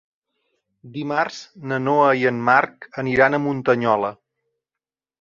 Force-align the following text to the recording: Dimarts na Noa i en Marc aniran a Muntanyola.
Dimarts 0.95 1.37
na 1.73 1.79
Noa 1.85 2.09
i 2.23 2.27
en 2.33 2.41
Marc 2.49 2.91
aniran 3.05 3.37
a 3.41 3.45
Muntanyola. 3.47 4.15